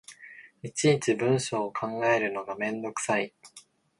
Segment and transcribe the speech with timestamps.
[0.63, 3.35] いちいち文章を考えるのがめんどくさい